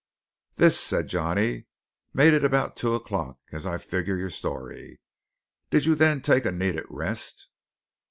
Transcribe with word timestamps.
"This," 0.55 0.79
said 0.79 1.07
Johnny, 1.09 1.67
"made 2.11 2.33
it 2.33 2.43
about 2.43 2.75
two 2.75 2.95
o'clock, 2.95 3.37
as 3.51 3.67
I 3.67 3.77
figure 3.77 4.17
your 4.17 4.31
story. 4.31 4.99
Did 5.69 5.85
you 5.85 5.93
then 5.93 6.21
take 6.23 6.43
a 6.43 6.51
needed 6.51 6.85
rest?" 6.89 7.49